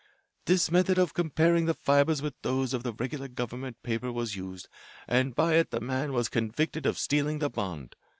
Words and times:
This 0.45 0.71
method 0.71 0.97
of 0.97 1.13
comparing 1.13 1.67
the 1.67 1.75
fibres 1.75 2.23
with 2.23 2.33
those 2.41 2.73
of 2.73 2.81
the 2.81 2.91
regular 2.91 3.27
government 3.27 3.83
paper 3.83 4.11
was 4.11 4.35
used, 4.35 4.67
and 5.07 5.35
by 5.35 5.53
it 5.57 5.69
the 5.69 5.79
man 5.79 6.11
was 6.11 6.27
convicted 6.27 6.87
of 6.87 6.97
stealing 6.97 7.37
the 7.37 7.51
bond. 7.51 7.95